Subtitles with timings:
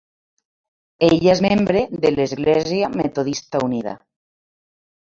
[1.07, 3.99] Ella és membre de l'Església Metodista Unida.